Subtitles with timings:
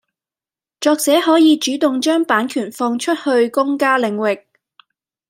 [0.79, 4.47] 作者可以主動將版權放出去公家領域